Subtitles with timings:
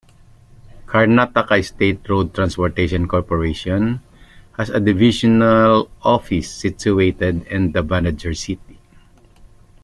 [0.87, 2.73] Karnataka State Road Transport
[3.07, 3.99] Corporation,
[4.53, 8.79] has a divisional office situated in Davanagere City.